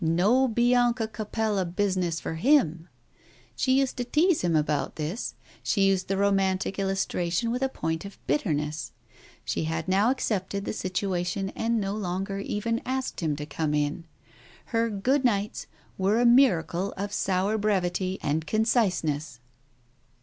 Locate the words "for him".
2.19-2.87